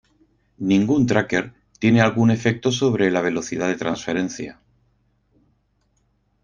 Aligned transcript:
Ningún 0.57 1.05
tracker 1.05 1.53
tiene 1.77 2.01
algún 2.01 2.31
efecto 2.31 2.71
sobre 2.71 3.11
la 3.11 3.21
velocidad 3.21 3.67
de 3.67 3.75
transferencia. 3.75 4.59